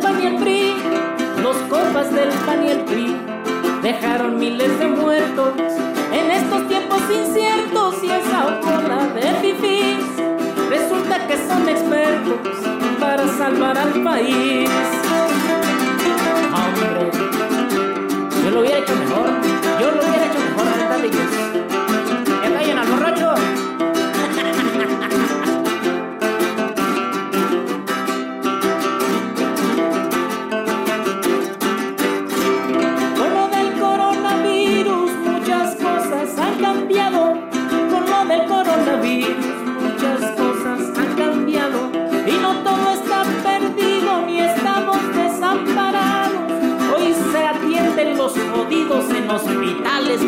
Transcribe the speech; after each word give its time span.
pan 0.00 0.20
los 1.42 1.56
copas 1.68 2.12
del 2.12 2.28
pan 2.44 2.64
y 2.64 2.70
dejaron 3.82 4.38
miles 4.38 4.78
de 4.78 4.86
muertos 4.88 5.54
en 6.12 6.30
estos 6.30 6.68
tiempos 6.68 7.00
inciertos 7.10 8.02
y 8.02 8.10
esa 8.10 8.60
bola 8.60 9.06
de 9.14 9.32
fifís 9.40 10.04
resulta 10.68 11.26
que 11.26 11.36
son 11.46 11.68
expertos 11.68 12.58
para 12.98 13.26
salvar 13.28 13.78
al 13.78 14.02
país. 14.02 15.05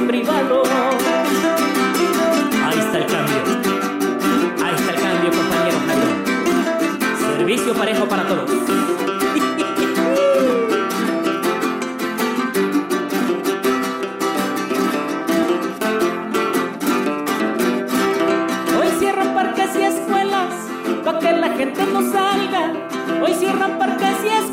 Privados. 0.06 0.68
Ahí 2.64 2.78
está 2.78 2.98
el 2.98 3.06
cambio. 3.06 3.40
Ahí 4.64 4.74
está 4.74 4.90
el 4.92 5.00
cambio, 5.00 5.30
compañero 5.30 5.78
Jairo. 5.86 7.36
Servicio 7.36 7.74
parejo 7.74 8.06
para 8.06 8.26
todos. 8.26 8.50
Hoy 18.78 18.88
cierran 18.98 19.34
parques 19.34 19.70
y 19.76 19.82
escuelas 19.82 20.54
para 21.04 21.18
que 21.18 21.32
la 21.32 21.48
gente 21.50 21.86
no 21.92 22.00
salga. 22.12 22.72
Hoy 23.22 23.34
cierran 23.34 23.78
parques 23.78 24.16
y 24.24 24.28
escuelas 24.28 24.47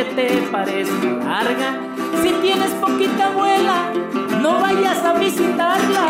aunque 0.00 0.14
te 0.14 0.42
parezca 0.50 1.06
larga, 1.24 1.78
si 2.22 2.30
tienes 2.40 2.70
poquita 2.80 3.26
abuela, 3.26 3.92
no 4.40 4.60
vayas 4.60 5.04
a 5.04 5.14
visitarla. 5.14 6.09